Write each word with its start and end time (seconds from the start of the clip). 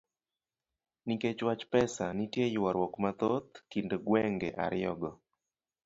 Nikech 1.07 1.41
wach 1.47 1.63
pesa, 1.71 2.05
nitie 2.17 2.45
ywaruok 2.57 2.93
mathoth 3.03 3.51
kind 3.71 3.91
gwenge 4.05 4.49
ariyogo. 4.63 5.11